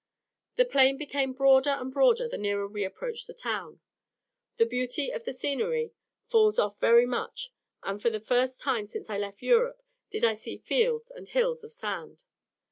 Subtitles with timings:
[0.55, 3.81] The plain became broader and broader the nearer we approached the town;
[4.57, 5.93] the beauty of the scenery
[6.25, 10.33] falls off very much, and for the first time since I left Europe, did I
[10.33, 12.23] see fields and hills of sand.